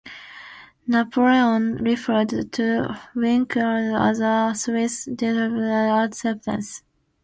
Napoleon 0.87 1.75
referred 1.75 2.51
to 2.53 2.97
Winkelried 3.13 3.93
as 3.93 4.17
"the 4.17 4.51
Swiss 4.55 5.05
Decius 5.05 5.37
immortalized" 5.45 6.25
at 6.25 6.39
Sempach. 6.41 6.81